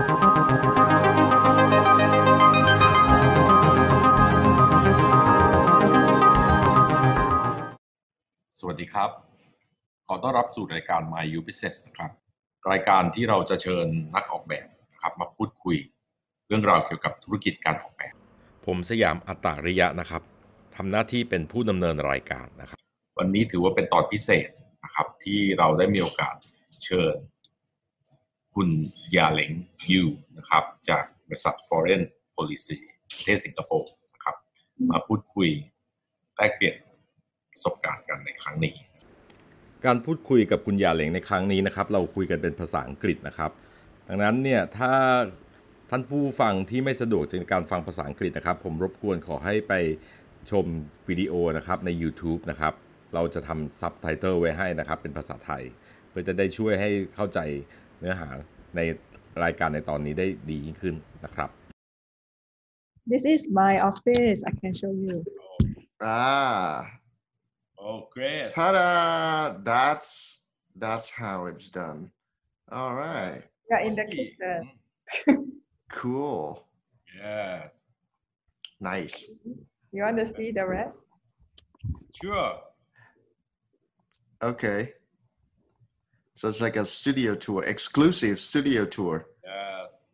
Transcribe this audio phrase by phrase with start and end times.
[0.00, 0.06] สวั
[8.74, 9.10] สดีครับ
[10.08, 12.10] ขอต้อนรับสู่รายการ My U Business นะครับ
[12.70, 15.76] รายการที่เราจะเชิญนักออกแบบนะครับมาพูดคุย
[16.46, 18.14] เรื่องราวเกี่ยวกับธุรกิจการออกแบบ
[18.66, 20.22] ผมสยามอัตตาริยะนะครับ
[20.76, 22.78] ทำหน้าที่เป็นผู้ดำเนินรายการนะครับ
[23.18, 24.48] วันนี้ถือว่าเป็นตอนพิเศษ
[24.84, 26.34] นะครับที่เราได้มีโอกาส
[26.84, 27.16] เชิญ
[28.64, 28.78] คุณ
[29.16, 29.52] ยาเหลง
[29.90, 30.04] ยู
[30.38, 32.02] นะครับ จากบริษัท Foreign
[32.36, 32.78] Policy
[33.16, 34.36] ประเทศสิงคโปร์นะครับ
[34.90, 35.48] มาพูดคุย
[36.36, 36.76] แลกเปลี่ยน
[37.52, 38.74] ประสบการณ์กันในครั้งนี้
[39.84, 43.50] การพูดคุยกับคุณยาเหลงในครั้งนี้นะครับ เราคุยกันเป็นภาษาอังกฤษนะครับ
[44.08, 44.92] ดังนั้นเนี่ยถ้า
[45.90, 49.72] ท่านผู้ฟังที่ไม่สะดวกในการฟังภาษาอังกฤษนะครับ ผมรบกวนขอให้ไป
[50.50, 50.66] ชม
[51.08, 52.74] วิดีโอนะครับใน YouTube นะครับ
[53.14, 55.62] เราจะทำซับไตเติลไว้ให้นะครับ เป็นภาษาไทย
[56.08, 57.40] เพื่อจะได้ช่วยให้เข้าใจ
[58.00, 58.28] เนื้อหา
[58.76, 58.80] ใน
[59.42, 61.50] รายการในตอนนี้ได้ดียิ่งขึ้นนะครับ
[63.12, 64.40] This is my office.
[64.50, 65.16] I can show you.
[66.00, 67.00] Ah,
[67.86, 69.56] Oh great ta-da!
[69.70, 70.10] That's
[70.84, 72.00] that's how it's done.
[72.76, 74.58] All right, Yeah, in the kitchen.
[75.98, 76.44] cool,
[77.22, 77.70] Yes
[78.80, 79.16] nice.
[79.92, 80.98] You want to see the rest?
[82.18, 82.52] sure
[84.50, 84.80] Okay.
[86.40, 89.26] So it's like a studio tour, exclusive studio tour.
[89.44, 90.04] Yes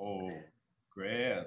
[0.00, 0.30] Oh
[0.94, 1.44] great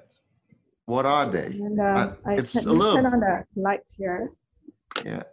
[0.86, 1.48] What are they?
[1.48, 4.30] And uh, Uh, I it's turn, a you little- turn on the lights here.
[5.04, 5.24] Yeah.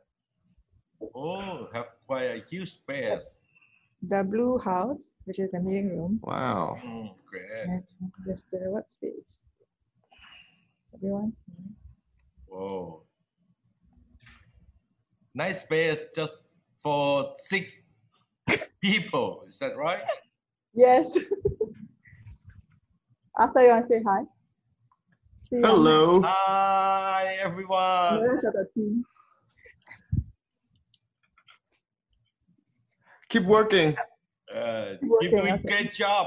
[1.14, 3.40] Oh have quite a huge space
[4.08, 6.80] The blue house, which is the meeting room, Wow.
[6.82, 7.84] Mm, great and
[8.24, 9.40] this the workspace.
[10.94, 11.68] Everyone's here.
[12.48, 13.04] Whoa.
[15.34, 16.36] Nice space just
[16.82, 17.82] for six
[18.82, 19.44] people.
[19.46, 20.02] Is that right?
[20.74, 21.16] Yes.
[23.38, 24.22] After you want to say hi.
[25.48, 26.22] See you Hello.
[26.22, 28.22] Hi, everyone.
[28.28, 29.04] rest of the team.
[33.28, 33.96] Keep working.
[34.52, 35.62] Uh, Working, you're doing okay.
[35.66, 36.26] great job.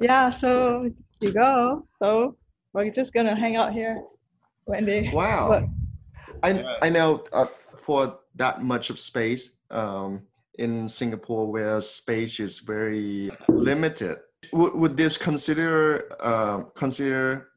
[0.00, 0.86] Yeah, so
[1.20, 1.86] you go.
[1.96, 2.36] So
[2.72, 4.02] we're just gonna hang out here
[4.66, 5.10] Wendy.
[5.12, 5.48] Wow.
[5.50, 5.64] Look.
[6.42, 6.74] I Yeah.
[6.82, 10.22] I know uh, for that much of space um,
[10.58, 14.18] in Singapore, where space is very limited,
[14.52, 17.48] would, would this consider uh, consider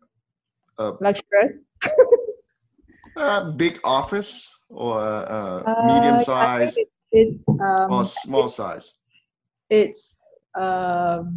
[0.78, 1.58] luxurious.
[3.16, 8.98] a big office or uh, Uh, medium size it- It's um, or small size?
[9.70, 10.18] it's
[10.56, 11.30] um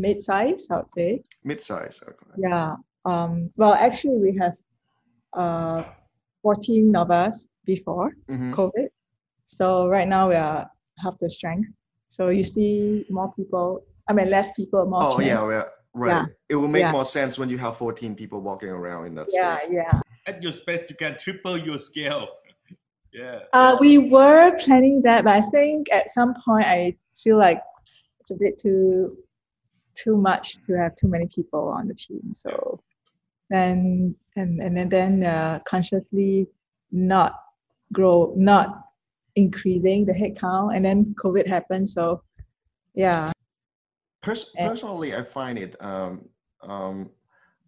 [0.00, 1.22] mid size, I would say.
[1.44, 2.00] Mid size.
[2.02, 2.30] Okay.
[2.38, 2.76] Yeah.
[3.04, 3.50] Um.
[3.56, 4.54] Well, actually, we have
[5.32, 5.82] uh
[6.42, 8.52] 14 of us before Mhm.
[8.54, 8.85] COVID.
[9.46, 10.68] So right now we are
[10.98, 11.68] half the strength.
[12.08, 13.82] So you see more people.
[14.08, 15.02] I mean, less people, more.
[15.04, 15.26] Oh chairs.
[15.26, 16.08] yeah, well, right.
[16.10, 16.24] Yeah.
[16.48, 16.92] It will make Yeah.
[16.92, 19.70] more sense when you have 14 people walking around in that Yeah, space.
[19.72, 20.00] Yeah, yeah.
[20.26, 22.28] At your space, you can triple your scale.
[23.12, 23.40] yeah.
[23.52, 27.60] Uh, we were planning that, but I think at some point I feel like
[28.20, 29.16] it's a bit too
[29.94, 32.34] too much to have too many people on the team.
[32.34, 32.80] So
[33.48, 36.48] then and and then then uh, consciously
[36.90, 37.40] not
[37.92, 38.85] grow, not
[39.36, 41.88] increasing the headcount, and then COVID happened.
[41.88, 42.22] So
[42.94, 43.30] yeah,
[44.22, 46.28] Pers- personally, I find it um,
[46.62, 47.10] um,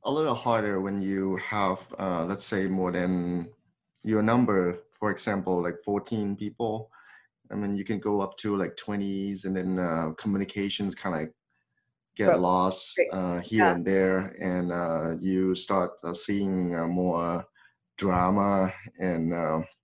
[0.05, 3.51] a little harder when you have, uh, let's say, more than
[4.03, 4.81] your number.
[4.99, 6.91] For example, like 14 people.
[7.51, 11.35] I mean, you can go up to like 20s, and then uh, communications kind of
[12.17, 12.41] get Right.
[12.41, 13.75] lost uh, here Yeah.
[13.75, 17.47] and there, and uh, you start uh, seeing uh, more
[17.97, 19.78] drama and uh, Politics.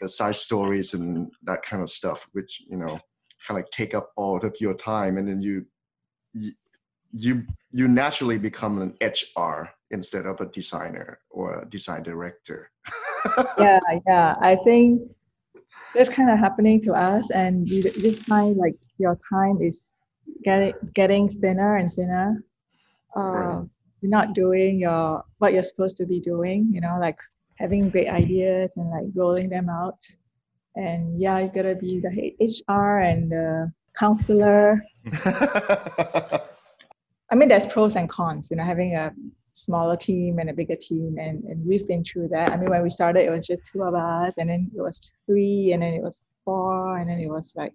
[0.00, 2.98] The side stories and that kind of stuff, which you know,
[3.46, 5.66] kind of like take up all of your time, and then you,
[6.32, 6.52] you,
[7.12, 12.70] you, you naturally become an HR instead of a designer or a design director.
[13.58, 14.34] yeah, yeah.
[14.40, 15.02] I think
[15.94, 19.92] that's kind of happening to us, and you you just find like your time is
[20.44, 22.44] getting getting thinner and thinner.
[23.16, 23.68] Uh, Right.
[24.00, 26.68] You're not doing your what you're supposed to be doing.
[26.72, 27.18] You know, like
[27.58, 29.98] having great ideas and like rolling them out.
[30.74, 34.82] And yeah, you gotta be the HR and the counselor.
[37.32, 38.50] I mean, there's pros and cons.
[38.50, 39.12] You know, having a
[39.54, 42.52] smaller team and a bigger team, and and we've been through that.
[42.52, 45.12] I mean, when we started, it was just two of us, and then it was
[45.26, 47.74] three, and then it was four, and then it was like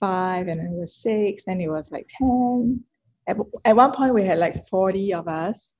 [0.00, 2.84] five, and then it was six, and it was like ten.
[3.26, 5.76] At, at one point, we had like forty of us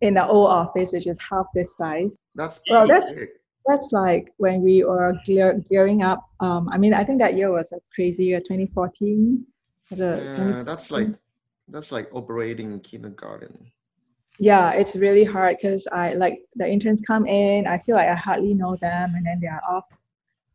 [0.00, 2.16] in the old office, which is half this size.
[2.34, 3.28] That's Well, that's- big.
[3.68, 6.22] That's like when we were gear, gearing up.
[6.38, 9.44] Um, I mean, I think that year was a crazy year, 2014.
[9.90, 11.08] as a Yeah, that's like
[11.68, 13.70] that's like operating kindergarten.
[14.38, 18.14] yeah, it's really hard because I like the interns come in, I feel like I
[18.14, 19.86] hardly know them, and then they are off,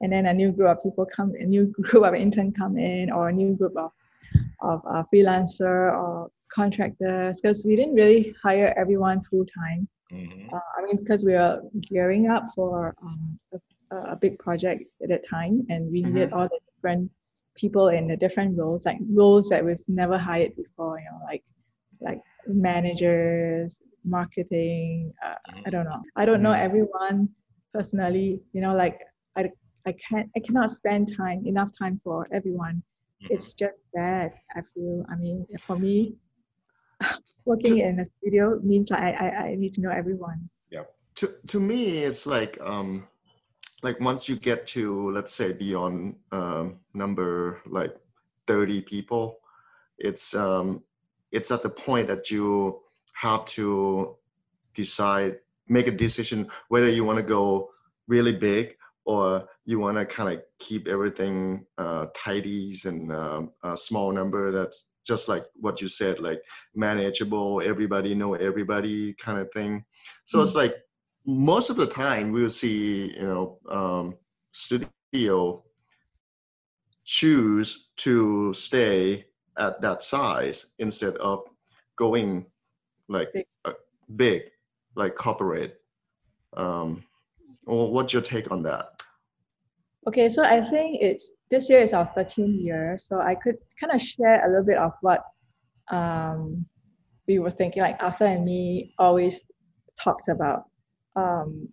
[0.02, 3.12] and then a new group of people come, a new group of intern come in,
[3.12, 3.92] or a new group of
[4.62, 9.88] of uh, freelancer or contractors, because we didn't really hire everyone full time.
[10.12, 10.52] Mhm.
[10.54, 15.10] Uh, I mean, because we were gearing up for um, a, a big project at
[15.10, 17.10] that time, and we needed all the different
[17.56, 21.00] people in the different roles, like roles that we've never hired before.
[21.00, 21.44] You know, like
[22.08, 25.14] like managers, marketing.
[25.24, 26.02] Uh, I don't know.
[26.16, 26.66] I don't know Mhm.
[26.68, 27.18] everyone
[27.74, 28.42] personally.
[28.54, 28.98] You know, like
[29.40, 29.52] I
[29.90, 32.76] I can't I cannot spend time enough time for everyone.
[33.22, 33.28] Mhm.
[33.34, 34.30] It's just bad.
[34.58, 35.06] I feel.
[35.12, 35.38] I mean,
[35.68, 35.98] for me.
[37.46, 40.50] Working in a studio means like I, I, I need to know everyone.
[40.70, 40.84] Yeah.
[41.16, 43.08] To to me it's like um
[43.84, 47.96] like once you get to let's say beyond um number like
[48.48, 49.40] 30 people
[49.98, 50.84] it's um
[51.32, 52.80] it's at the point that you
[53.14, 54.16] have to
[54.74, 55.38] decide
[55.68, 57.70] make a decision whether you want to go
[58.08, 58.76] really big
[59.06, 62.06] or you want to kind of keep everything uh
[62.86, 66.42] and um, a small number that's just like what you said like
[66.76, 69.84] manageable everybody know everybody kind of thing.
[70.26, 70.76] So it's like
[71.26, 74.16] most of the time we'll see you know um,
[74.52, 75.64] studio
[77.04, 79.26] choose to stay
[79.58, 81.44] at that size instead of
[81.96, 82.46] going
[83.10, 83.46] like Big.
[83.66, 83.74] uh,
[84.16, 84.44] big
[84.96, 85.78] like corporate.
[86.54, 87.04] Um,
[87.66, 89.02] or what's your take on that
[90.08, 93.94] Okay, so I think it's this year is our 13th year, so I could kind
[93.94, 95.24] of share a little bit of what
[95.90, 96.66] um,
[97.28, 97.84] we were thinking.
[97.84, 99.44] Like Arthur and me always
[100.02, 100.64] talked about
[101.16, 101.70] um,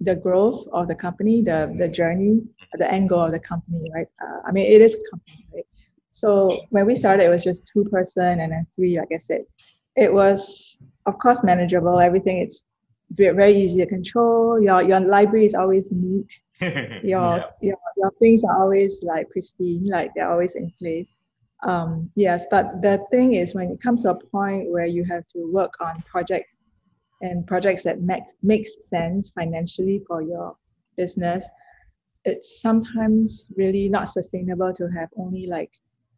[0.00, 2.40] the growth of the company, the the journey,
[2.72, 4.08] the end goal of the company, right?
[4.22, 5.66] Uh, I mean, it is a company, right?
[6.12, 9.42] So when we started, it was just two person and then three, like I said.
[9.96, 12.00] It was, of course, manageable.
[12.00, 12.64] Everything it's
[13.16, 14.60] very easy to control.
[14.60, 20.10] Your your library is always neat your, your your things are always like pristine, like
[20.14, 21.14] they're always in place.
[21.66, 25.26] Um, yes, but the thing is, when it comes to a point where you have
[25.28, 26.64] to work on projects
[27.22, 30.56] and projects that makes makes sense financially for your
[30.96, 31.48] business,
[32.24, 35.70] it's sometimes really not sustainable to have only like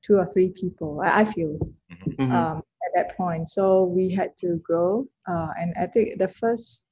[0.02, 1.00] two or three people.
[1.04, 1.58] I, I feel
[2.18, 2.32] Mhm.
[2.32, 3.48] um, at that point.
[3.48, 6.85] So we had to grow, uh, and I think the first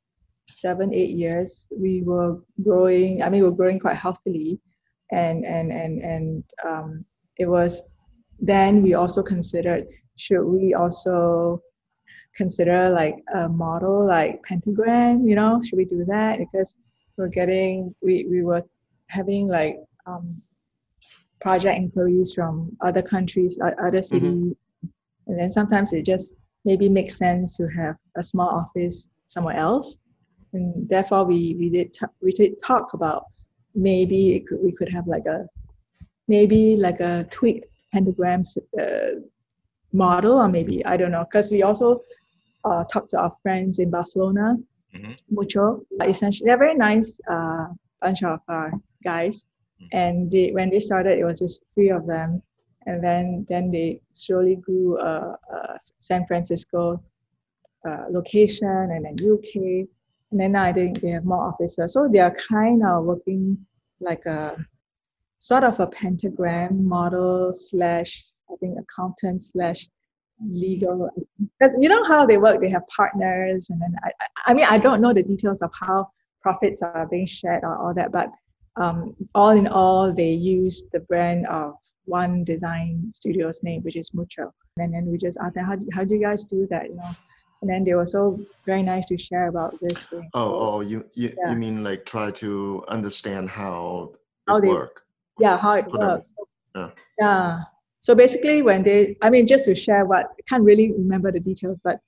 [0.51, 3.23] seven, eight years we were growing.
[3.23, 4.61] I mean, we were growing quite healthily,
[5.13, 7.05] and and and and um,
[7.39, 7.83] it was.
[8.41, 9.85] Then we also considered
[10.17, 11.63] should we also
[12.35, 16.77] consider like a model like pentagram you know should we do that because
[17.17, 18.63] we're getting we we were
[19.09, 19.77] having like
[20.07, 20.41] um,
[21.41, 24.55] project inquiries from other countries other cities
[25.27, 29.99] and then sometimes it just maybe makes sense to have a small office somewhere else
[30.55, 33.25] and therefore we we did t- we did talk about
[33.75, 35.47] maybe it could, we could have like a
[36.29, 38.43] maybe like a tweaked pentagram
[38.81, 39.13] uh,
[39.93, 42.01] model or maybe i don't know because we also
[42.65, 44.57] uh, talked to our friends in barcelona
[44.95, 45.17] Mhm.
[45.31, 45.65] mucho
[46.07, 47.67] essentially they're very nice uh,
[48.01, 48.71] bunch of uh,
[49.03, 49.37] guys
[49.81, 49.89] Mhm.
[50.03, 52.41] and they, when they started it was just three of them
[52.87, 57.03] and then then they slowly grew uh, uh, San Francisco
[57.89, 59.89] uh, location and then UK
[60.35, 63.57] and then I think they have more offices so they are kind of working
[64.01, 64.57] like a
[65.39, 69.89] sort of a pentagram model slash I think accountant slash
[70.45, 74.11] legal because you know how they work they have partners and then I,
[74.47, 76.09] I mean I don't know the details of how
[76.43, 78.29] profits are being shared or all that but
[78.77, 81.75] um, all in all, they use the brand of
[82.07, 84.53] one design studio's name, which is Mucho.
[84.79, 86.89] And then we just asked them, how, do- how do you guys do that?
[86.89, 87.11] You know,
[87.65, 90.29] and then they were so very nice to share about this thing.
[90.35, 91.51] oh oh you you, Yeah.
[91.51, 94.97] you mean like try to understand how it How they- work
[95.41, 96.01] yeah, how it them.
[96.01, 96.33] works.
[96.77, 96.91] Yeah.
[97.21, 97.61] yeah.
[98.07, 101.41] So basically, when they, I mean, just to share what I can't really remember the
[101.41, 101.99] details, but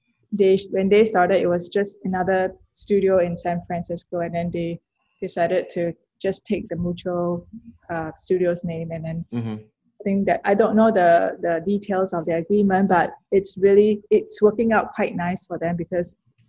[0.40, 2.40] they when they started, it was just another
[2.75, 4.78] studio in San Francisco, and then they
[5.20, 5.92] decided to
[6.26, 7.46] just take the Mucho
[7.90, 9.75] uh, studio's name and then hmm I
[10.06, 11.10] think that I don't know the
[11.46, 15.75] the details of the agreement, but it's really it's working out quite nice for them
[15.76, 16.08] because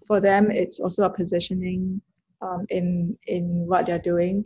[0.09, 1.99] for them it's also a positioning
[2.45, 4.45] um, in in what they're doing.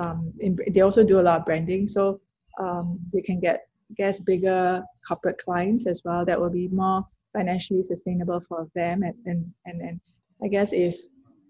[0.00, 2.20] Um, in, they also do a lot of branding, so
[2.58, 3.58] um, they can get
[4.00, 6.24] guess bigger corporate clients as well.
[6.24, 10.00] That will be more financially sustainable for them, and and and, and
[10.42, 10.96] I guess if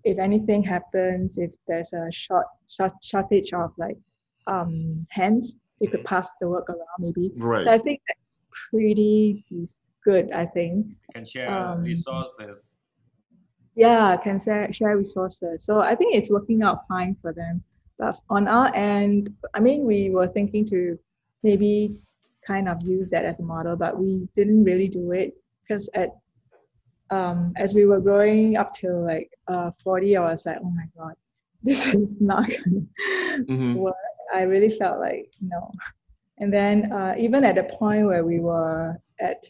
[0.04, 3.96] if anything happens, if there's a short short- shortage of like
[4.46, 7.32] um, hands they could pass the work around maybe.
[7.36, 7.64] Right.
[7.64, 9.44] So I think that's pretty
[10.04, 10.30] good.
[10.32, 10.86] I think.
[11.14, 12.78] Can share Um, resources.
[13.76, 15.64] Yeah, can share share resources.
[15.64, 17.62] So I think it's working out fine for them.
[17.98, 20.98] But on our end, I mean, we were thinking to
[21.42, 21.98] maybe
[22.46, 26.10] kind of use that as a model, but we didn't really do it because at
[27.10, 30.86] um, as we were growing up till like uh, 40, I was like, oh my
[30.96, 31.14] god,
[31.62, 32.86] this is not gonna
[33.48, 33.76] Mhm.
[33.76, 33.94] work.
[34.32, 35.70] I really felt like no.
[36.38, 39.44] And then uh, even at the point where we were at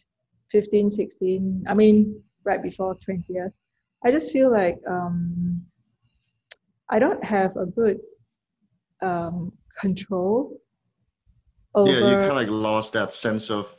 [0.50, 3.54] 15, 16, I mean, right before 20th,
[4.04, 5.62] I just feel like um,
[6.90, 8.00] I don't have a good
[9.00, 10.60] um, control
[11.74, 11.90] over.
[11.90, 13.74] Yeah, you kind of like lost that sense of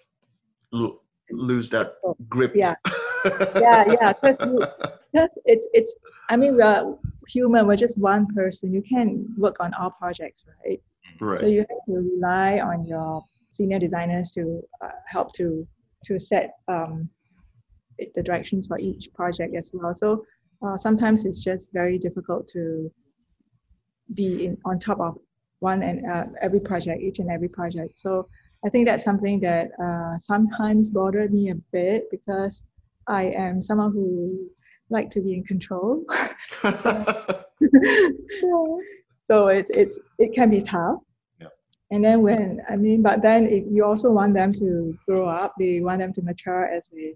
[0.71, 1.95] lo- lose that
[2.27, 2.53] grip.
[2.55, 2.75] Yeah.
[3.55, 5.95] yeah, yeah, because it's it's.
[6.29, 6.95] I mean, we're
[7.27, 7.67] human.
[7.67, 8.73] We're just one person.
[8.73, 10.81] You can't work on all projects, right?
[11.21, 11.39] right.
[11.39, 15.67] So you have to rely on your senior designers to uh, help to
[16.05, 17.09] to set um,
[18.13, 19.93] the directions for each project as well.
[19.93, 20.25] So
[20.61, 22.91] uh, sometimes it's just very difficult to
[24.13, 25.17] be in, on top of
[25.59, 27.97] one and uh, every project, each and every project.
[27.97, 28.27] So
[28.65, 32.63] I think that's something that uh, sometimes bothered me a bit because
[33.07, 34.49] I am someone who
[34.89, 36.03] like to be in control.
[39.23, 40.99] so it's it's it can be tough.
[41.39, 41.47] Yeah.
[41.91, 45.53] And then when I mean, but then it, you also want them to grow up.
[45.59, 47.15] They want them to mature as a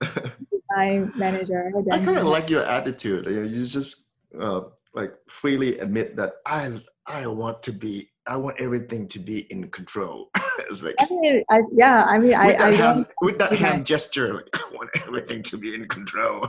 [0.50, 1.72] design manager.
[1.92, 3.26] I kind of like your attitude.
[3.26, 4.06] You, know, you just
[4.40, 4.62] uh,
[4.94, 9.70] like freely admit that I I want to be I want everything to be in
[9.70, 10.30] control.
[10.58, 12.04] it's like I mean, I, yeah.
[12.04, 15.42] I mean, I, with that, I hand, with that hand gesture, like I want everything
[15.44, 16.48] to be in control.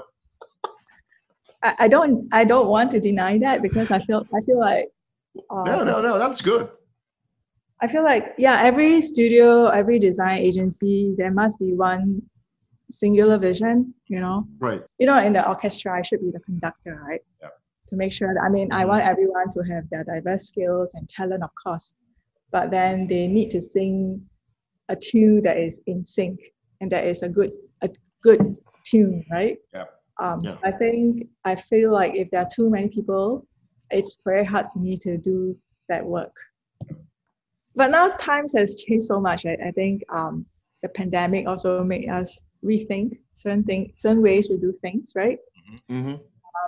[1.63, 2.27] I, I don't.
[2.31, 4.25] I don't want to deny that because I feel.
[4.33, 4.89] I feel like.
[5.49, 6.69] Uh, No, no, no, that's good.
[7.79, 12.21] I feel like yeah, every studio, every design agency, there must be one
[12.89, 13.93] singular vision.
[14.07, 14.81] You know, Right.
[14.97, 17.21] you know, in the orchestra, I should be the conductor, right?
[17.41, 17.49] Yeah.
[17.89, 18.87] To make sure that I mean, I Mhm.
[18.87, 21.93] want everyone to have their diverse skills and talent, of course,
[22.51, 24.27] but then they need to sing
[24.89, 26.39] a tune that is in sync
[26.81, 27.89] and that is a good a
[28.23, 29.57] good tune, right?
[29.73, 29.85] Yeah.
[30.19, 30.49] Um, Yeah.
[30.49, 33.45] so I think I feel like if there are too many people,
[33.91, 35.57] it's very hard for me to do
[35.89, 36.35] that work.
[37.75, 39.45] But now times has changed so much.
[39.45, 40.45] I, I think um,
[40.81, 45.37] the pandemic also made us rethink certain things, certain ways we do things, right?
[45.89, 46.15] hmm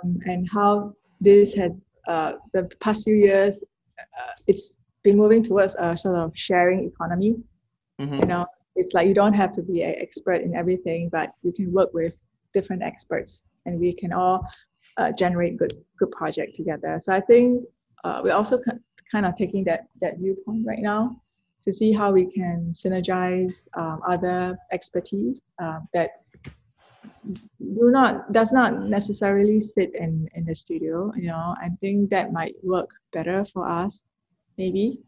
[0.02, 3.62] um, and how this has uh, the past few years
[3.98, 7.36] uh, it's been moving towards a sort of sharing economy
[7.98, 11.32] hmm you know it's like you don't have to be an expert in everything but
[11.42, 12.14] you can work with
[12.52, 14.46] different experts and we can all
[14.96, 16.98] uh, generate good good project together.
[16.98, 17.64] So i think
[18.04, 18.80] uh, we're also ki-
[19.10, 21.20] kind of taking that that viewpoint right now
[21.62, 26.10] to see how we can synergize um, other expertise um, that
[27.58, 31.54] do not does not necessarily sit in in the studio you know?
[31.60, 34.02] I think that might work better for us
[34.56, 35.00] maybe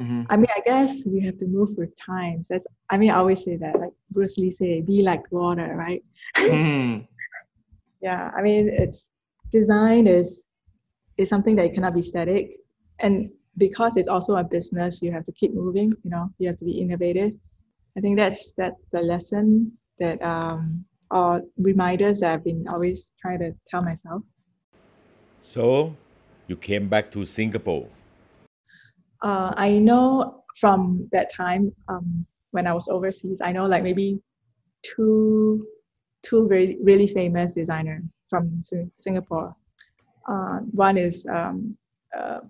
[0.00, 2.48] hmm i mean i guess we have to move with times.
[2.48, 6.02] That's i mean i always say that like bruce lee say be like water right?
[6.36, 6.98] Hmm
[8.00, 9.08] yeah i mean it's
[9.50, 10.46] design is
[11.16, 12.58] is something that cannot be static.
[13.00, 16.56] And because it's also a business you have to keep moving you know you have
[16.58, 17.32] to be innovative.
[17.96, 23.40] I think that's that's the lesson that um or reminders that i've been always trying
[23.40, 24.22] to tell myself.
[25.42, 25.96] So,
[26.46, 27.88] you came back to Singapore.
[29.22, 34.20] Uh, I know from that time um, when I was overseas, I know like maybe
[34.82, 35.66] two
[36.24, 38.62] two very really famous designer from
[38.98, 39.54] Singapore.
[40.28, 41.76] Uh, one is um,
[42.16, 42.40] uh,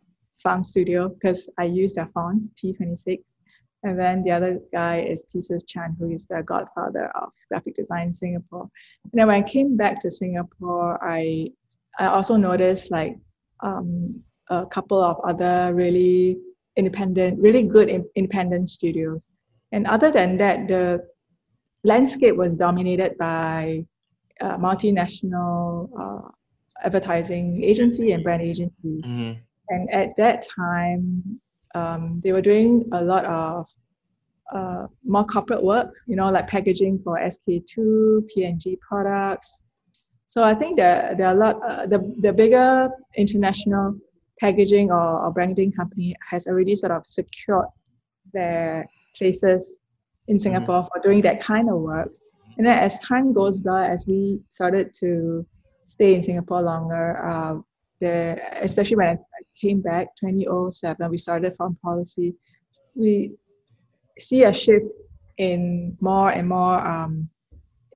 [0.43, 3.19] Phunk Studio because I use their fonts T26,
[3.85, 8.09] and then the other guy is Theseus Chan, who is the godfather of graphic design
[8.09, 8.69] in Singapore.
[9.05, 11.51] And then when I came back to Singapore, I
[11.99, 13.17] I also noticed like
[13.61, 16.39] um, a couple of other really
[16.79, 19.31] independent, really good in- independent studios.
[19.73, 21.05] And other than that, the
[21.85, 23.85] landscape was dominated by
[24.41, 26.29] uh, multinational uh,
[26.85, 29.03] advertising agency and brand agency.
[29.05, 29.33] hmm
[29.71, 31.05] And at that time,
[31.75, 33.67] um, they were doing a lot of
[34.57, 39.63] uh, more corporate work, you know, like packaging for SK2, P&G products.
[40.27, 43.99] So I think that there are a lot, uh, the, the bigger international
[44.41, 47.67] packaging or, or branding company has already sort of secured
[48.33, 49.79] their places
[50.29, 52.13] in Singapore for doing that kind of work.
[52.57, 55.47] And then as time goes by, as we started to
[55.87, 57.59] stay in Singapore longer, uh,
[58.01, 62.35] the, especially when I came back 2007, we started from policy.
[62.95, 63.33] we
[64.19, 64.93] see a shift
[65.37, 67.29] in more and more um,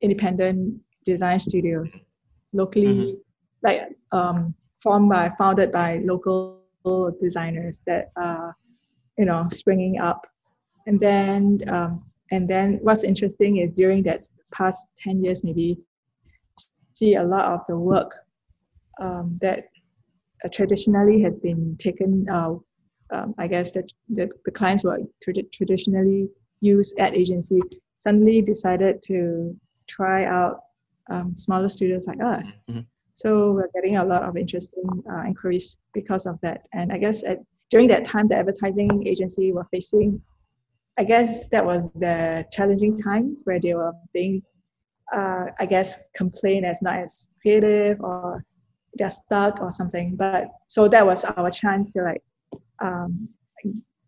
[0.00, 2.04] independent design studios
[2.52, 3.16] locally, Mhm.
[3.62, 3.80] like
[4.12, 6.60] um, formed by, founded by local
[7.20, 8.54] designers that are,
[9.18, 10.26] you know, springing up.
[10.86, 15.78] And then, um, and then what's interesting is during that past 10 years, maybe,
[16.94, 18.14] see a lot of the work
[19.00, 19.68] um, that
[20.44, 22.54] uh, traditionally has been taken, uh,
[23.10, 26.28] um, I guess that the, the clients were trad- traditionally
[26.60, 27.60] used ad agency
[27.96, 30.60] suddenly decided to try out
[31.10, 32.56] um, smaller studios like us.
[32.68, 32.86] Mhm.
[33.14, 36.66] So we're getting a lot of interesting uh, inquiries because of that.
[36.72, 37.38] And I guess at,
[37.70, 40.20] during that time, the advertising agency were facing,
[40.98, 44.42] I guess that was the challenging times where they were being,
[45.12, 48.44] uh, I guess, complained as not as creative or
[48.94, 50.16] they're stuck or something.
[50.16, 52.22] But so that was our chance to like,
[52.80, 53.28] um,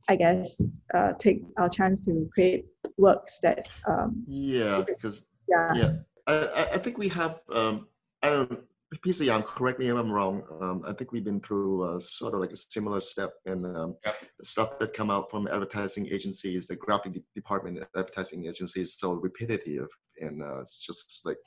[0.09, 0.61] I guess,
[0.95, 2.67] uh, take our chance to create
[2.99, 5.93] works that, um, Yeah, because yeah, yeah,
[6.27, 7.41] I, I- think we have.
[7.51, 7.89] Um,
[8.23, 8.61] I don't.
[9.03, 10.43] Pisa Yang, correct me if I'm wrong.
[10.61, 13.97] Um, I think we've been through uh, sort of like a similar step in um,
[14.05, 14.17] Yep.
[14.39, 16.69] the stuff that come out from advertising agencies.
[16.69, 19.89] The graphic de- department advertising agencies is so repetitive
[20.21, 21.39] and uh, it's just like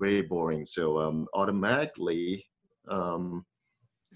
[0.00, 0.64] very boring.
[0.64, 2.44] So um, automatically,
[2.88, 3.44] um,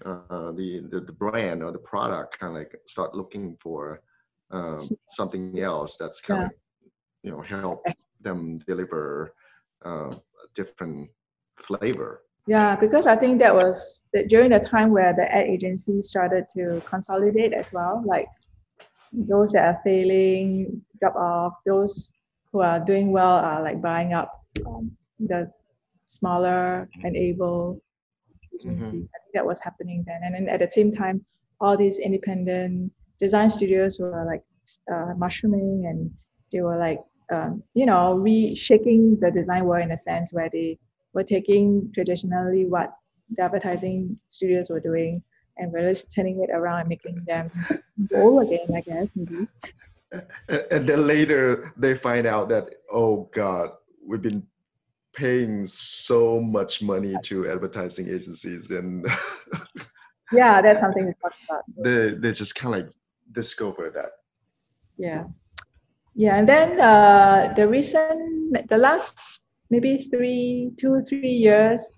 [0.05, 4.01] uh, the, the the brand or the product kind of like start looking for
[4.51, 6.47] um, something else that's kind Yeah.
[6.47, 6.51] of
[7.23, 7.83] you know help
[8.19, 9.33] them deliver
[9.85, 11.09] uh, a different
[11.57, 12.23] flavor.
[12.45, 16.45] Yeah, because I think that was that during the time where the ad agency started
[16.55, 18.03] to consolidate as well.
[18.05, 18.27] Like
[19.13, 21.53] those that are failing, drop off.
[21.65, 22.11] Those
[22.51, 25.49] who are doing well are like buying up um, the
[26.07, 27.81] smaller and able
[28.53, 29.07] agencies.
[29.15, 30.21] I think that was happening then.
[30.23, 31.23] And then at the same time,
[31.61, 34.43] all these independent design studios were like
[34.91, 36.11] uh, mushrooming and
[36.51, 36.99] they were like,
[37.31, 40.77] um, you know, reshaking the design world in a sense where they
[41.13, 42.93] were taking traditionally what
[43.35, 45.23] the advertising studios were doing
[45.57, 47.51] and we're just turning it around and making them
[47.97, 49.47] bold again, I guess, maybe.
[50.71, 53.71] And then later they find out that oh god,
[54.05, 54.45] we've been
[55.15, 59.05] paying so much money to advertising agencies, and
[60.31, 61.63] Yeah, that's something to talk about.
[61.83, 62.93] they they just kind of like
[63.31, 64.11] discover that.
[64.97, 65.25] Yeah.
[66.15, 69.42] Yeah, and then uh, the recent, the last
[69.73, 71.91] maybe three, two, three years,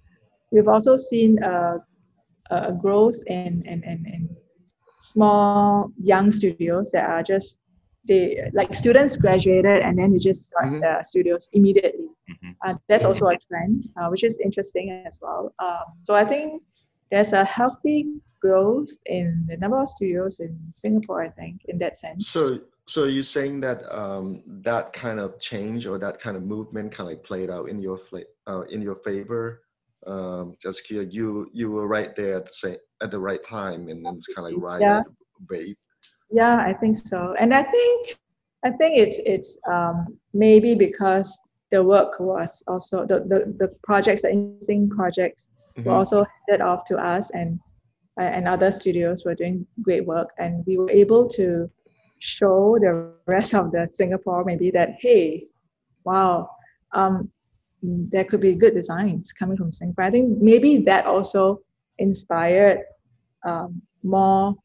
[0.51, 1.77] we've also seen uh,
[2.49, 4.21] a growth in, in, in, in
[4.97, 7.59] small young studios that are just
[8.07, 10.79] they like students graduated and then they just start Mhm.
[10.85, 12.09] the studios immediately.
[12.31, 12.51] Mhm.
[12.63, 15.43] Uh, that's also a trend, uh, which is interesting as well.
[15.65, 16.47] Um, so I think
[17.11, 17.99] there's a healthy
[18.43, 21.19] growth in the number of studios in Singapore.
[21.29, 22.21] I think in that sense.
[22.35, 22.41] So
[22.87, 27.09] so you're saying that um, that kind of change or that kind of movement kind
[27.09, 29.61] of like played out in your fla- uh, in your favor.
[30.05, 33.89] Um, just clear, you you were right there at the same, at the right time,
[33.89, 35.01] and then it's kind of like ride Yeah.
[35.49, 35.75] wave.
[36.31, 37.33] Yeah, I think so.
[37.39, 38.19] And I think
[38.63, 41.39] I think it's it's um, maybe because
[41.71, 45.91] the work was also the, the, the projects, the interesting projects were Mhm.
[45.91, 47.59] also handed off to us and
[48.17, 51.69] and other studios were doing great work and we were able to
[52.25, 55.45] show the rest of the Singapore maybe that hey,
[56.03, 56.49] wow,
[56.93, 57.29] um,
[57.81, 60.05] there could be good designs coming from Singapore.
[60.05, 61.61] I think maybe that also
[61.99, 62.79] inspired
[63.45, 64.55] um, more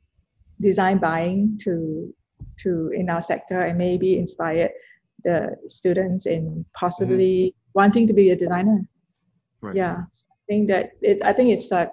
[0.61, 2.12] design buying to
[2.61, 4.70] to in our sector and maybe inspired
[5.25, 8.81] the students in possibly wanting to be a designer.
[9.61, 9.77] Right.
[9.77, 11.23] Yeah, so I think that it.
[11.23, 11.90] I think it's a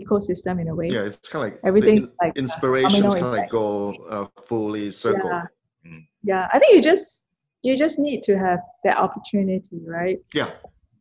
[0.00, 0.88] ecosystem in a way.
[0.88, 4.90] Yeah, it's kind of like Everything in- like, inspirations kind of like go uh, fully
[4.90, 5.30] circle.
[5.30, 5.44] Yeah.
[5.86, 6.06] Mm.
[6.22, 7.24] Yeah, I think you just
[7.62, 10.18] you just need to have that opportunity, right?
[10.34, 10.50] Yeah.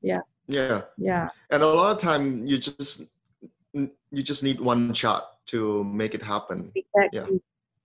[0.02, 0.20] Yeah.
[0.48, 0.82] Yeah.
[0.98, 3.04] Yeah, And a lot of time you just
[3.74, 6.72] you just need one shot to make it happen.
[6.76, 7.40] exactly.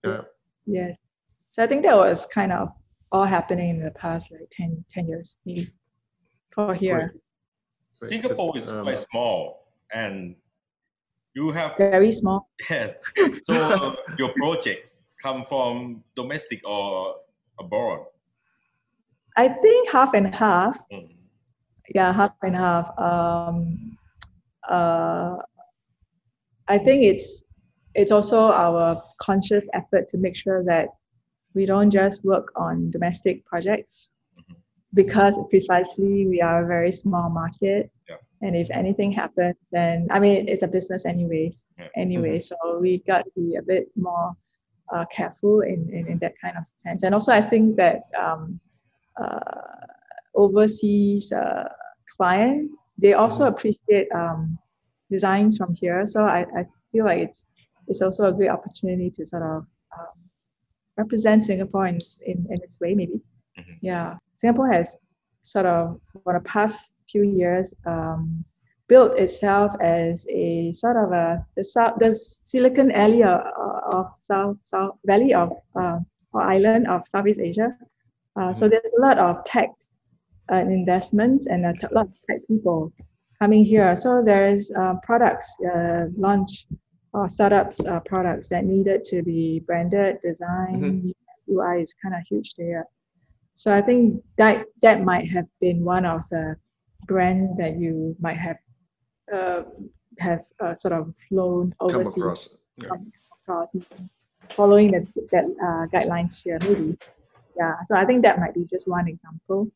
[0.04, 0.12] Yeah.
[0.12, 0.96] Yes, yes.
[1.50, 2.68] So I think that was kind of
[3.12, 5.36] all happening in the past like 10, 10 years
[6.52, 6.98] for here.
[6.98, 7.10] Great.
[8.02, 10.36] Right, Singapore is um, quite small, and
[11.36, 12.48] you have Very small.
[12.70, 12.96] yes.
[13.44, 17.14] So your projects come from domestic or
[17.60, 18.00] abroad.
[19.36, 20.78] I think half and half.
[20.90, 21.08] Mm.
[21.94, 22.86] Yeah, half and half.
[22.98, 23.98] Um,
[24.68, 25.36] uh,
[26.68, 27.42] I think it's
[27.94, 30.88] it's also our conscious effort to make sure that
[31.54, 34.56] we don't just work on domestic projects Mhm.
[34.94, 37.90] because precisely we are a very small market.
[38.08, 38.16] Yeah.
[38.42, 41.64] And if anything happens, then I mean it's a business anyways.
[41.78, 41.88] Yeah.
[41.96, 44.36] Anyway, so we got to be a bit more
[44.92, 47.02] uh, careful in, in, in that kind of sense.
[47.02, 48.60] And also, I think that um,
[49.20, 49.40] uh,
[50.34, 51.68] overseas uh,
[52.16, 53.48] client they also Mhm.
[53.48, 54.58] appreciate um,
[55.10, 56.06] designs from here.
[56.06, 57.46] So I, I feel like it's
[57.88, 60.16] it's also a great opportunity to sort of um,
[60.96, 63.20] represent Singapore in, in, in its way, maybe.
[63.58, 63.78] Mhm.
[63.80, 64.98] Yeah, Singapore has
[65.42, 68.44] sort of for the past few years um,
[68.88, 73.40] built itself as a sort of a the south the Silicon Alley of,
[73.90, 75.98] of South South Valley of uh,
[76.32, 77.76] or island of Southeast Asia.
[78.36, 79.70] Uh, so there's a lot of tech
[80.52, 82.92] uh, investments and a t- lot of tech people
[83.38, 83.96] coming here.
[83.96, 86.66] So there's uh, products uh, launch
[87.12, 91.12] or startups uh, products that needed to be branded, designed.
[91.48, 92.86] UI is kind of huge there.
[93.54, 96.56] So I think that that might have been one of the
[97.04, 98.56] brands that you might have
[99.32, 99.62] uh,
[100.18, 102.56] have uh, sort of flown Come overseas across.
[102.78, 102.88] Yeah.
[103.42, 103.68] across,
[104.50, 106.96] following the, that uh, guidelines here, maybe.
[107.58, 109.70] Yeah, so I think that might be just one example.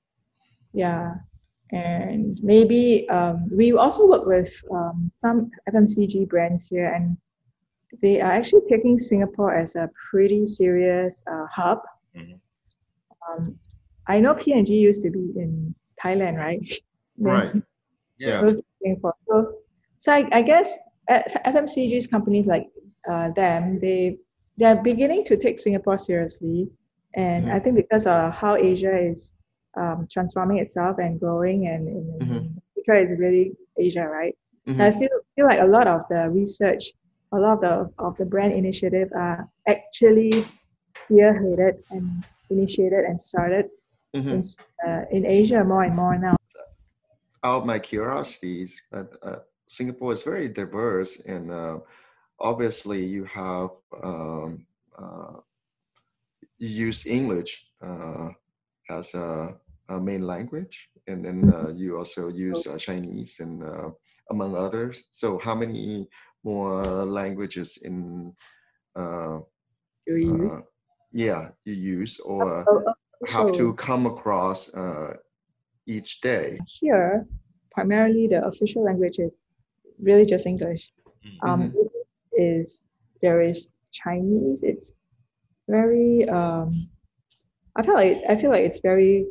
[0.72, 1.14] Yeah,
[1.72, 7.16] and maybe um, we also work with um, some FMCG brands here, and
[8.02, 11.80] they are actually taking Singapore as a pretty serious uh, hub.
[12.16, 12.38] Mhm.
[13.28, 13.59] Um,
[14.06, 16.61] I know P&G used to be in Thailand, right?
[17.20, 17.52] Right.
[18.18, 18.42] Yeah.
[18.42, 19.14] moved to Singapore.
[19.28, 19.54] So,
[19.98, 20.78] so I, I guess
[21.09, 22.66] FMCG's companies like
[23.09, 24.18] uh, them, they
[24.56, 26.68] they're beginning to take Singapore seriously,
[27.14, 27.52] and Mhm.
[27.52, 29.35] I think because of how Asia is
[29.80, 32.62] um, transforming itself and growing, and, and, Mhm.
[32.74, 34.37] future is really Asia, right?
[34.66, 34.80] Mhm.
[34.80, 36.92] I feel feel like a lot of the research,
[37.33, 40.33] a lot of the of the brand initiative are actually
[41.11, 43.66] spearheaded and initiated and started
[44.14, 44.33] Mhm.
[44.35, 44.42] in,
[44.87, 46.37] uh, in Asia more and more now.
[47.42, 51.81] Out my curiosities, uh, uh, Singapore is very diverse, and uh,
[52.40, 53.70] obviously you have
[54.03, 54.66] um,
[54.98, 55.40] uh,
[56.59, 58.31] you use English uh,
[58.90, 63.90] as a, a main language, and then uh, you also use uh, Chinese and uh,
[64.31, 65.05] among others.
[65.12, 66.09] So, how many
[66.44, 68.37] more languages in
[68.96, 69.40] uh,
[70.07, 70.59] Do use?
[71.12, 72.94] yeah you use or Oh, oh,
[73.26, 75.16] have to come across uh,
[75.90, 76.59] each day?
[76.81, 77.26] here,
[77.72, 79.48] primarily the official language is
[79.98, 80.83] really just English.
[81.24, 81.48] Mhm.
[81.48, 81.61] Um,
[82.33, 82.68] If
[83.22, 84.98] there is Chinese, it's
[85.68, 86.29] very.
[86.29, 86.68] Um,
[87.76, 89.26] I feel like I feel like it's very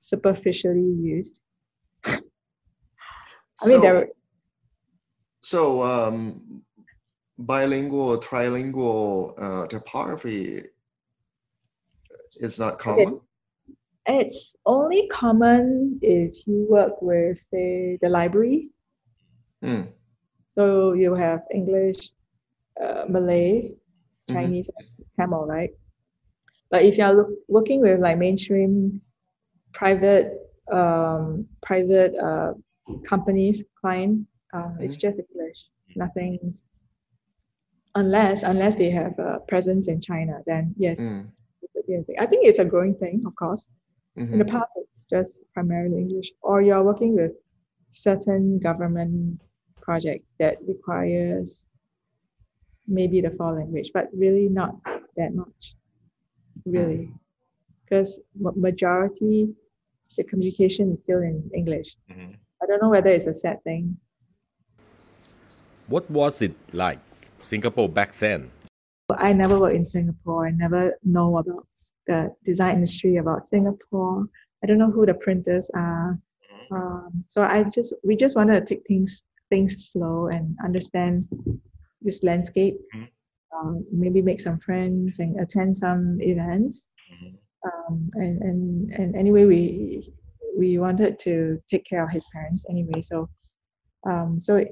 [0.00, 1.34] superficially used.
[2.04, 4.08] I mean, So- there.
[5.42, 6.62] So, um,
[7.38, 10.64] bilingual or trilingual uh, typography
[12.46, 13.20] is not common.
[14.06, 18.70] It's only common if you work with, say, the library.
[19.62, 19.82] Hmm.
[20.52, 22.10] So you have English,
[22.80, 23.72] uh, Malay,
[24.28, 24.34] Mhm.
[24.34, 24.86] Chinese, and
[25.16, 25.70] Tamil, right?
[26.70, 29.00] But if you're working with like mainstream,
[29.72, 30.38] private,
[30.70, 32.54] um, private uh,
[33.04, 35.68] companies, client, uh, it's just English.
[35.96, 36.54] Nothing.
[37.96, 40.98] Unless unless they have a presence in China, then yes,
[42.04, 42.16] thing.
[42.18, 43.68] I think it's a growing thing, of course.
[44.20, 47.32] In the past, it's just primarily English, or you're working with
[47.90, 49.40] certain government
[49.80, 51.62] projects that requires
[52.86, 54.76] maybe the foreign language, but really not
[55.16, 55.74] that much,
[56.66, 57.10] really,
[57.84, 59.48] because majority
[60.16, 61.96] the communication is still in English.
[62.10, 62.36] Mhm.
[62.62, 63.96] I don't know whether it's a sad thing.
[65.88, 67.00] What was it like,
[67.42, 68.50] Singapore back then?
[69.16, 70.46] I never worked in Singapore.
[70.46, 71.66] I never know about
[72.10, 74.26] the design industry, about Singapore.
[74.62, 76.18] I don't know who the printers are.
[76.72, 81.26] Um, so I just we just wanted to take things things slow and understand
[82.02, 82.76] this landscape.
[82.94, 83.08] Mhm.
[83.54, 86.88] Um, maybe make some friends and attend some events.
[87.12, 87.30] Mhm.
[87.68, 87.94] Um,
[88.24, 89.60] and, and and anyway, we
[90.60, 91.34] we wanted to
[91.70, 93.00] take care of his parents anyway.
[93.10, 93.28] So
[94.10, 94.70] um, so it,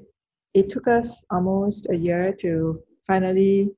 [0.54, 2.50] it took us almost a year to
[3.06, 3.70] finally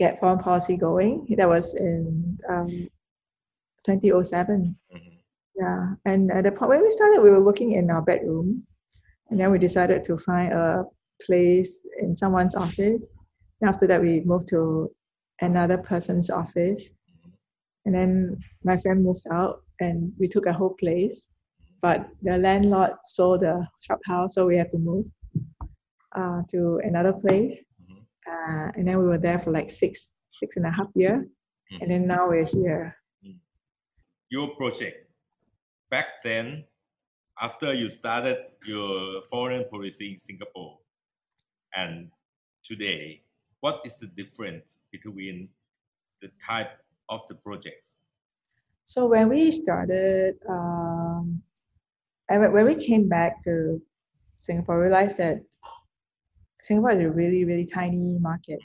[0.00, 1.26] get foreign policy going.
[1.36, 2.88] That was in um,
[3.84, 4.74] 2007.
[4.92, 5.18] Mhm.
[5.54, 8.66] Yeah, and at the point when we started, we were working in our bedroom,
[9.28, 10.84] and then we decided to find a
[11.26, 13.12] place in someone's office.
[13.60, 14.90] And after that, we moved to
[15.42, 16.90] another person's office,
[17.84, 21.28] and then my friend moved out, and we took a whole place.
[21.82, 25.06] But the landlord sold the shop house, so we had to move
[26.16, 27.64] uh, to another place.
[28.30, 31.26] Uh, and then we were there for like six, six and a half year,
[31.80, 32.96] and then now we're here.
[34.28, 35.10] Your project
[35.90, 36.64] back then,
[37.40, 40.78] after you started your foreign policy in Singapore,
[41.74, 42.10] and
[42.62, 43.22] today,
[43.60, 45.48] what is the difference between
[46.22, 48.00] the type of the projects?
[48.84, 51.42] So when we started, um,
[52.28, 53.80] and when we came back to
[54.38, 55.42] Singapore, we realized that
[56.62, 58.60] Singapore is a really, really tiny market.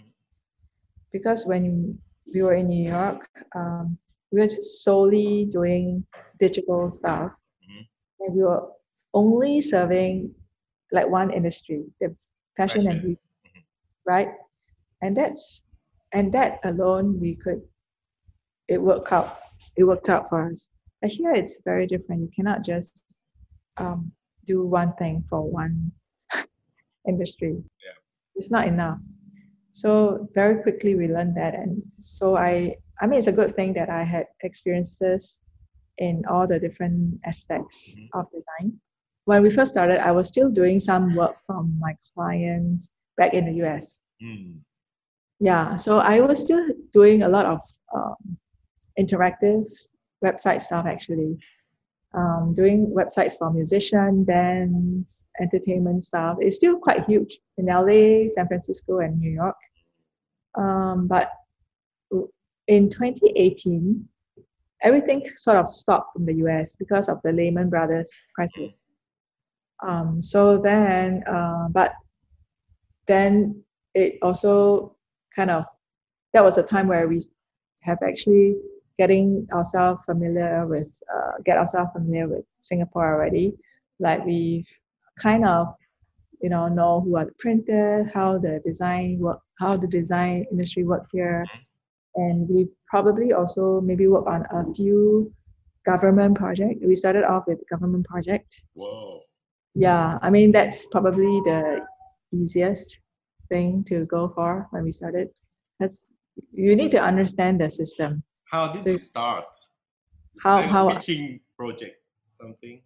[1.11, 1.97] Because when
[2.33, 3.97] we were in New York, um,
[4.31, 6.05] we were solely doing
[6.39, 7.31] digital stuff.
[7.63, 7.87] Mhm.
[8.19, 8.71] And we were
[9.13, 10.35] only serving
[10.91, 12.15] like one industry, the
[12.57, 13.21] fashion and beauty,
[14.05, 14.29] right?
[15.01, 15.63] And that's
[16.11, 17.61] and that alone we could
[18.67, 19.39] it worked out
[19.77, 20.67] it worked out for us.
[21.01, 22.21] But here it's very different.
[22.21, 23.17] You cannot just
[23.77, 24.11] um,
[24.45, 25.91] do one thing for one
[27.07, 27.53] industry.
[27.83, 27.97] Yeah.
[28.35, 28.99] It's not enough.
[29.71, 33.73] So very quickly we learned that, and so I I mean it's a good thing
[33.73, 35.39] that I had experiences
[35.97, 38.09] in all the different aspects Mhm.
[38.13, 38.79] of design.
[39.25, 43.45] When we first started, I was still doing some work from my clients back in
[43.45, 44.01] the US.
[44.21, 44.59] Hmm.
[45.39, 46.63] Yeah, so I was still
[46.93, 47.59] doing a lot of
[47.93, 48.37] um,
[48.99, 49.67] interactive
[50.23, 51.37] website stuff actually.
[52.15, 56.37] Um, doing websites for musicians, bands, entertainment stuff.
[56.39, 59.57] It's still quite huge in LA, San Francisco, and New York.
[60.57, 61.29] Um, but
[62.67, 64.07] in 2018,
[64.81, 68.87] everything sort of stopped from the US because of the Lehman Brothers crisis.
[69.85, 71.95] Um, so then, uh, but
[73.07, 73.61] then
[73.93, 74.95] it also
[75.35, 75.65] kind of
[76.33, 77.21] that was a time where we
[77.81, 78.55] have actually
[78.97, 83.53] getting ourselves familiar with uh, get ourselves familiar with Singapore already.
[83.99, 84.67] Like we've
[85.17, 85.67] kind of
[86.41, 90.83] you know know who are the printers, how the design work, how the design industry
[90.83, 91.45] work here,
[92.15, 95.31] and we probably also maybe work on a few
[95.85, 96.83] government project.
[96.83, 98.61] We started off with government project.
[98.73, 99.21] Whoa.
[99.75, 101.85] Yeah, I mean that's probably the
[102.33, 102.97] easiest
[103.49, 105.29] thing to go for when we started.
[105.77, 106.07] Because
[106.51, 108.23] you need to understand the system.
[108.51, 109.45] How did So- it start?
[110.43, 112.81] How- Like how- pitching project something?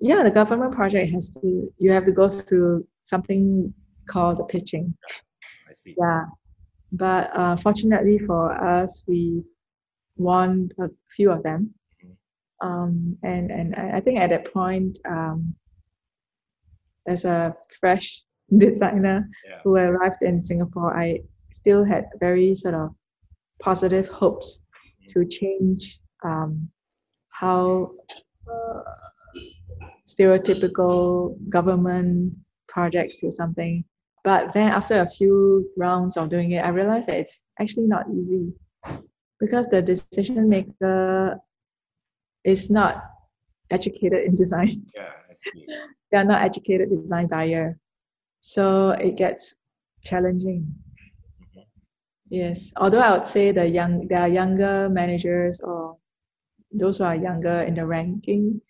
[0.00, 3.74] Yeah, the government project has to you have to go through something
[4.06, 4.94] called the pitching.
[5.68, 5.94] I see.
[5.98, 6.26] Yeah,
[6.92, 9.42] but uh, fortunately for us, we
[10.16, 11.74] won a few of them.
[12.02, 12.16] Mhm.
[12.60, 15.56] Um, and and I I think at that point, um,
[17.06, 18.24] as a fresh
[18.56, 19.60] designer Yeah.
[19.64, 22.94] who arrived in Singapore, I still had very sort of
[23.60, 24.60] positive hopes
[25.08, 26.68] to change um,
[27.30, 27.92] how
[28.50, 28.82] uh,
[30.08, 32.34] stereotypical government
[32.68, 33.84] projects to something.
[34.24, 38.06] But then after a few rounds of doing it, I realized that it's actually not
[38.10, 38.52] easy
[39.40, 41.38] because the decision maker
[42.44, 43.04] is not
[43.70, 44.86] educated in design.
[44.94, 45.66] Yeah, I see.
[46.10, 47.78] They are not educated design buyer.
[48.40, 49.54] So it gets
[50.04, 50.74] challenging.
[52.30, 52.72] Yes.
[52.76, 55.96] Although I would say the young there are younger managers or
[56.72, 58.60] those who are younger in the ranking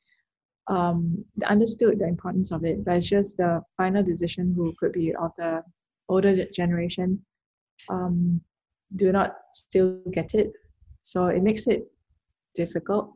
[0.68, 5.14] um, understood the importance of it, but it's just the final decision who could be
[5.14, 5.62] of the
[6.09, 7.25] older generation
[7.88, 8.40] um,
[8.97, 10.53] do not still get it.
[11.03, 11.90] So it makes it
[12.55, 13.12] difficult.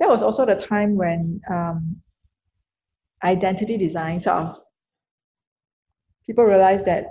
[0.00, 1.96] That was also the time when um,
[3.24, 4.64] identity design sort of
[6.26, 7.06] people realized that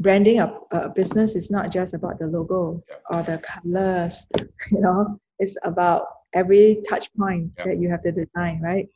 [0.00, 4.26] branding a, a business is not just about the logo or the colors,
[4.70, 8.88] you know, it's about every touch point that you have to design, right?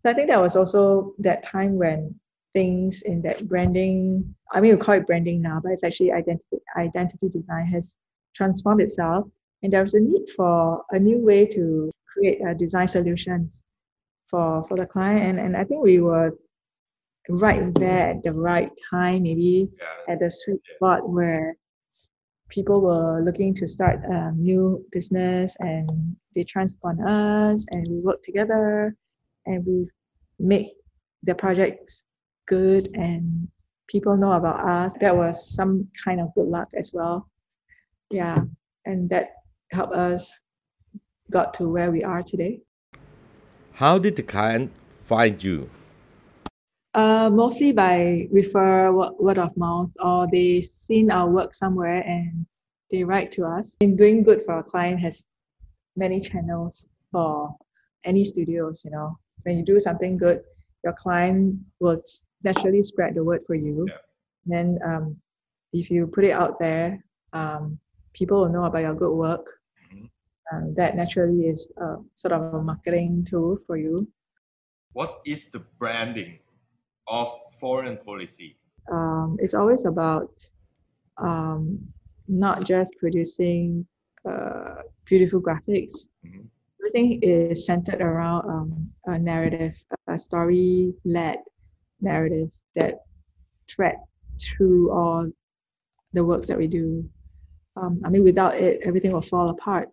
[0.00, 2.14] So I think that was also that time when
[2.52, 6.58] things in that branding, I mean, we call it branding now, but it's actually identity,
[6.76, 7.96] identity design has
[8.34, 9.26] transformed itself.
[9.62, 13.64] And there was a need for a new way to create uh, design solutions
[14.28, 15.20] for, for the client.
[15.20, 16.32] And, and I think we were
[17.28, 20.76] right there at the right time, maybe Yeah, at the sweet yeah.
[20.76, 21.56] spot where
[22.48, 28.22] people were looking to start a new business and they transport us and we work
[28.22, 28.96] together
[29.46, 29.86] and we
[30.38, 30.68] make
[31.22, 32.04] the projects
[32.46, 33.48] good and
[33.88, 34.94] people know about us.
[35.00, 37.28] That was some kind of good luck as well.
[38.10, 38.42] Yeah.
[38.86, 39.32] And that
[39.72, 40.40] helped us
[41.30, 42.60] got to where we are today.
[43.74, 45.68] How did the client find you?
[46.98, 52.44] Uh, mostly by refer word, of mouth or they seen our work somewhere and
[52.90, 53.76] they write to us.
[53.78, 55.22] In doing good for a client has
[55.94, 57.54] many channels for
[58.02, 59.16] any studios, you know.
[59.44, 60.42] When you do something good,
[60.82, 62.02] your client will
[62.42, 63.86] naturally spread the word for you.
[63.88, 64.02] Yeah.
[64.46, 65.16] Then um,
[65.72, 66.98] if you put it out there,
[67.32, 67.78] um,
[68.12, 69.46] people will know about your good work.
[69.94, 70.10] Mhm.
[70.50, 74.08] Um, that naturally is uh, sort of a marketing tool for you.
[74.94, 76.40] What is the branding
[77.10, 77.28] of
[77.60, 78.56] foreign policy?
[78.90, 80.30] um, it's always about
[81.18, 81.78] um,
[82.26, 83.86] not just producing
[84.28, 86.08] uh, beautiful graphics.
[86.24, 86.46] Mhm.
[86.80, 89.74] Everything is centered around um, a narrative,
[90.06, 91.38] a story-led
[92.00, 93.00] narrative that
[93.68, 93.96] thread
[94.40, 95.30] through all
[96.12, 97.08] the works that we do.
[97.76, 99.88] Um, I mean, without it, everything will fall apart.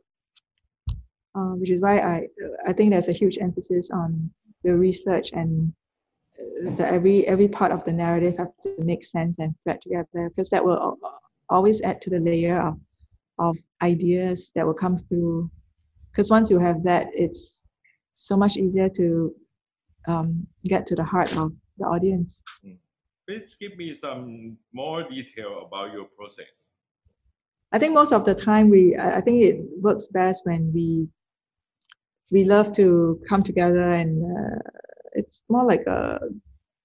[1.36, 2.28] Uh, which is why I
[2.66, 4.32] I think there's a huge emphasis on
[4.64, 5.74] the research and
[6.38, 10.50] the every every part of the narrative have to make sense and thread together because
[10.50, 10.98] that will
[11.50, 12.80] always add to the layer of
[13.40, 15.50] of ideas that will come through.
[16.12, 17.60] Because once you have that, it's
[18.14, 19.36] so much easier to
[20.08, 22.42] um, get to the heart of the audience.
[23.28, 26.72] Please give me some more detail about your process.
[27.72, 31.10] I think most of the time we I I think it works best when we
[32.32, 34.60] we love to come together and uh,
[35.16, 36.20] it's more like a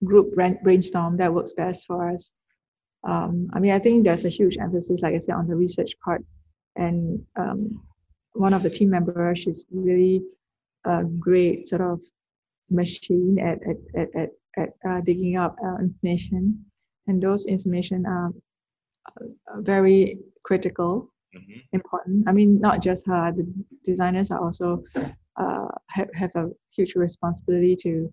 [0.04, 2.32] group brainstorm that works best for us.
[3.04, 5.92] Um, I mean, I think there's a huge emphasis, like I said, on the research
[6.04, 6.22] part.
[6.76, 7.82] And um,
[8.32, 10.22] one of the team members, she's really
[10.84, 12.00] a great sort of
[12.70, 16.64] machine at at at at, at uh, digging up uh, information,
[17.06, 18.30] and those information are
[19.16, 21.62] uh, very critical Mhm.
[21.72, 22.28] important.
[22.28, 23.32] I mean, not just her.
[23.32, 23.46] The
[23.84, 24.82] designers are also
[25.36, 28.12] uh, have have a huge responsibility to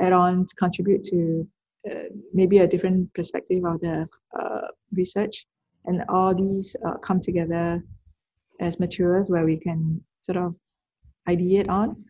[0.00, 1.46] add on, to contribute to
[1.90, 5.46] uh, maybe a different perspective of the uh, research,
[5.86, 7.82] and all these uh, come together
[8.60, 10.54] as materials where we can sort of
[11.28, 12.04] ideate on.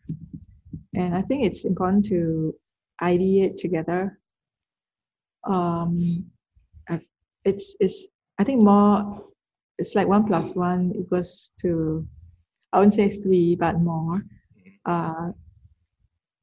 [0.94, 2.54] And I think it's important to
[3.02, 4.18] ideate together.
[5.44, 6.24] Um,
[6.88, 7.06] I've,
[7.44, 8.06] it's it's
[8.38, 9.24] I think more
[9.78, 12.06] it's like one plus one equals to
[12.72, 14.22] I wouldn't say three, but more.
[14.84, 15.30] Uh,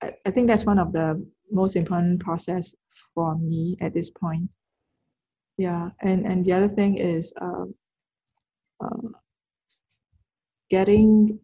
[0.02, 2.76] I, I think that's one of the most important process
[3.14, 4.50] for me at this point.
[5.58, 7.76] Yeah, and and the other thing is um,
[8.84, 9.10] uh,
[10.70, 11.40] getting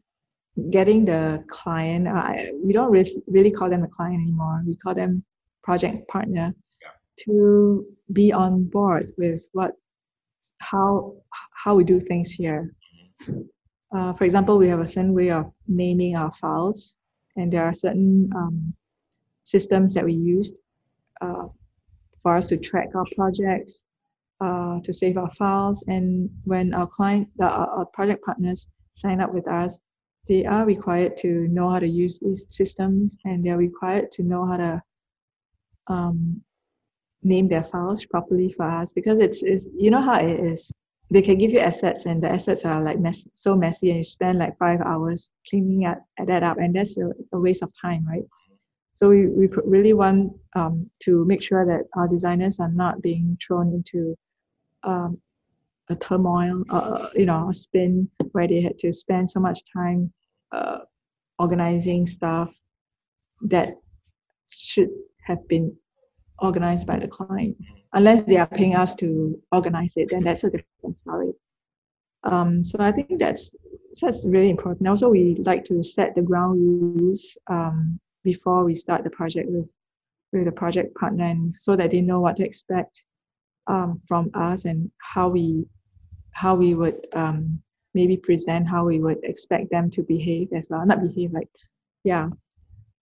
[0.71, 2.07] getting the client.
[2.07, 4.63] I, we don't really really call them a client anymore.
[4.65, 5.23] We call them
[5.63, 6.55] project partner
[7.25, 9.73] to be on board with what
[10.59, 11.15] how
[11.53, 12.73] how we do things here.
[13.91, 16.97] Uh, for example, we have a certain way of naming our files,
[17.35, 18.73] and there are certain um,
[19.49, 20.53] systems that we use
[21.21, 21.47] uh,
[22.21, 23.85] for us to track our projects,
[24.41, 25.83] uh, to save our files.
[25.87, 29.79] And when our client, the, our, our project partners sign up with us,
[30.27, 34.23] they are required to know how to use these systems, and they are required to
[34.23, 34.83] know how to
[35.87, 36.41] um,
[37.23, 38.93] name their files properly for us.
[38.93, 40.71] Because it's, it's you know how it is.
[41.11, 44.03] They can give you assets and the assets are like mess, so messy and you
[44.03, 48.05] spend like five hours cleaning up, that up and that's a, a waste of time
[48.07, 48.21] right
[48.99, 53.37] so we, we really want um, to make sure that our designers are not being
[53.41, 54.13] thrown into
[54.83, 55.17] um,
[55.89, 60.11] a turmoil uh, you know a spin where they had to spend so much time
[60.51, 60.79] uh,
[61.39, 62.49] organizing stuff
[63.43, 63.77] that
[64.49, 64.89] should
[65.23, 65.73] have been
[66.39, 67.55] organized by the client.
[67.93, 71.31] Unless they are paying us to organize it, then that's a different story.
[72.23, 73.55] Um, so I think that's
[74.01, 74.89] that's really important.
[74.89, 79.71] Also, we like to set the ground rules um, before we start the project with
[80.31, 83.03] with the project partner, and so that they know what to expect
[83.67, 85.65] um, from us and how we
[86.31, 87.61] how we would um,
[87.93, 90.85] maybe present how we would expect them to behave as well.
[90.85, 91.49] Not behave like,
[92.03, 92.29] yeah.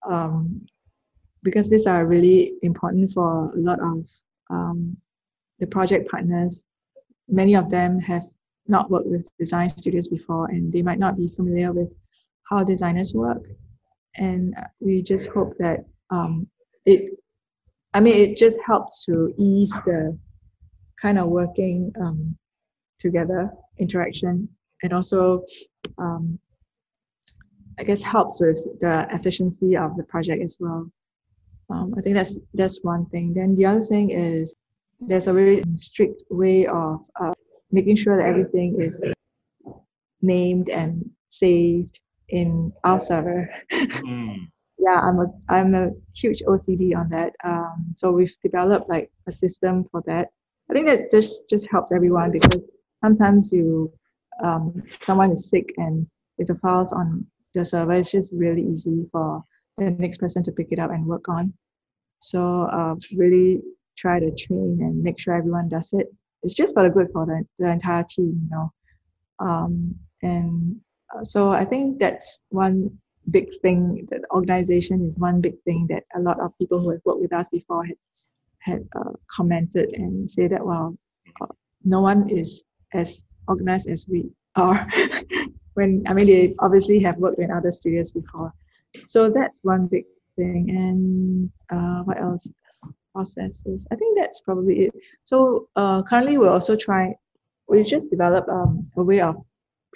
[0.07, 0.65] Um,
[1.43, 4.09] because these are really important for a lot of
[4.49, 4.97] um,
[5.59, 6.65] the project partners.
[7.27, 8.23] Many of them have
[8.67, 11.93] not worked with design studios before and they might not be familiar with
[12.49, 13.47] how designers work.
[14.17, 16.47] And we just hope that um,
[16.85, 17.17] it,
[17.93, 20.17] I mean, it just helps to ease the
[21.01, 22.35] kind of working um,
[22.99, 24.49] together interaction
[24.83, 25.43] and also
[25.97, 26.39] um,
[27.79, 30.89] I guess helps with the efficiency of the project as well.
[31.69, 33.33] Um, I think that's that's one thing.
[33.33, 34.55] Then the other thing is
[34.99, 37.33] there's a very strict way of uh,
[37.71, 39.03] making sure that everything is
[40.21, 41.99] named and saved
[42.29, 43.49] in our server.
[43.73, 44.47] Mm.
[44.79, 47.33] yeah, I'm a I'm a huge OCD on that.
[47.43, 50.29] Um, so we've developed like a system for that.
[50.69, 52.61] I think that just just helps everyone because
[53.03, 53.91] sometimes you
[54.43, 56.05] um, someone is sick and
[56.37, 59.43] if the files on the server, it's just really easy for
[59.77, 61.53] the next person to pick it up and work on.
[62.19, 63.61] So uh, really
[63.97, 66.07] try to train and make sure everyone does it.
[66.43, 68.71] It's just for the good for the, the entire team, you know.
[69.39, 70.79] Um, and
[71.23, 72.97] so I think that's one
[73.31, 74.07] big thing.
[74.09, 77.33] That organization is one big thing that a lot of people who have worked with
[77.33, 77.97] us before had
[78.59, 80.97] had uh, commented and say that well,
[81.41, 81.47] uh,
[81.83, 82.63] no one is
[82.93, 84.87] as organized as we are.
[85.77, 88.51] when I mean they obviously have worked in other studios before.
[89.05, 90.05] So that's one big
[90.35, 90.69] thing.
[90.69, 92.49] And uh, what else?
[93.13, 93.87] Processes.
[93.91, 94.93] I think that's probably it.
[95.23, 97.15] So uh, currently we're also trying.
[97.67, 99.35] We've just developed um, a way of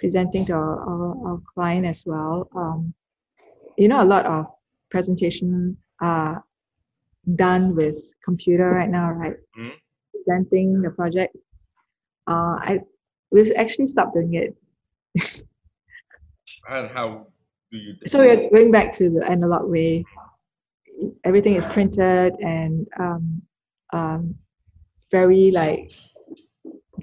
[0.02, 2.48] presenting to our, our, our client as well.
[2.56, 2.92] Um,
[3.78, 4.46] you know, a lot of
[4.90, 6.44] presentation are
[7.36, 9.36] done with computer right now, right?
[9.56, 9.74] Mhm.
[10.12, 11.36] Presenting the project.
[12.26, 12.80] Uh, I
[13.30, 14.50] we've actually stopped doing it.
[16.68, 17.26] And how
[17.70, 17.96] do you?
[18.06, 20.04] So we're going back to the analog way.
[21.24, 23.42] Everything is printed and um,
[23.92, 24.34] um,
[25.10, 25.90] very like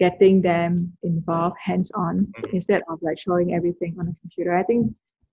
[0.03, 0.71] getting them
[1.11, 2.49] involved hands-on Mhm.
[2.57, 4.51] instead of like showing everything on a computer.
[4.61, 4.81] I think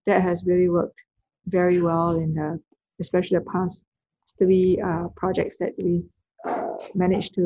[0.09, 1.01] that has really worked
[1.59, 2.49] very well in the
[3.05, 3.75] especially the past
[4.41, 5.93] three uh, projects that we
[6.49, 7.45] uh, managed to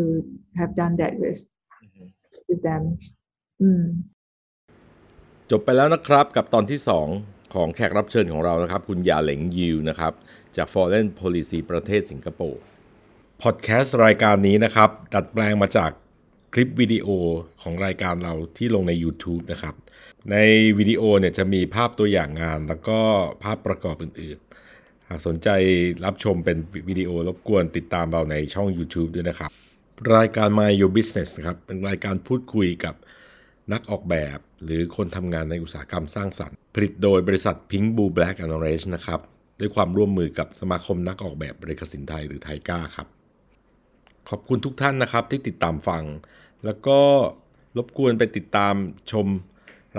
[0.60, 1.40] have done that with
[1.84, 2.06] Mhm.
[2.48, 2.82] with them.
[3.68, 3.88] Mm.
[5.50, 6.80] จบไปแล้วนะครับกับตอนที่
[7.16, 10.12] 2 ของแขกรับเชิญของเรานะครับ คุณยาเหลงยิวนะครับ
[10.56, 12.60] จาก Foreign Policy ประเทศสิงคโปร์
[13.42, 15.90] พอดแคสต์รายการนี้นะครับ ดัดแปลงมาจาก
[16.52, 17.08] คลิปวิดีโอ
[17.62, 19.74] ของรายการเราที่ลงใน YouTube นะครับ
[20.30, 20.36] ใน
[20.78, 22.98] วิดีโอเนี่ยจะมีภาพตัวอย่างงานแล้วก็
[23.42, 25.48] ภาพประกอบอื่นๆ หากสนใจ
[26.04, 29.50] รับชมเป็นวิดีโอรบกวนติดตามเราในช่อง YouTube ด้วยนะครับ
[30.16, 32.94] รายการ My Your Business นะครับเป็นรายการพูดคุยกับ
[33.72, 39.20] นักออกแบบ หรือคนทำงานในอุตสาหกรรมสร้างสรรค์ ผลิตโดยบริษัท Pink Blue Black and Orange นะครับ
[39.60, 43.08] ด้วยความร่วมมือกับสมาคมนักออกแบบบริกสินไทยหรือไทก้าครับ
[44.30, 46.04] ขอบคุณทุกท่านนะครับที่ติดตามฟัง
[46.64, 46.98] แล้วก็
[47.76, 48.74] รบกวนไปติดตาม
[49.10, 49.26] ชม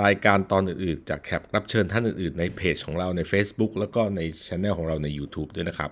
[0.03, 5.91] รายการตอนอื่นๆ จากแขกรับเชิญท่านอื่นๆ ในเพจของเราใน Facebook แล้วก็ในช anel ของเราใน YouTube ด้วยนะครับ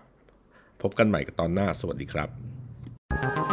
[0.81, 3.48] พบกันใหม่กับตอนหน้า สวัสดีครับ